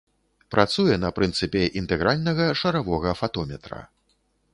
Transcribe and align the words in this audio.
Працуе 0.53 0.95
на 1.03 1.09
прынцыпе 1.19 1.61
інтэгральнага 1.81 2.47
шаравога 2.61 3.13
фатометра. 3.21 3.79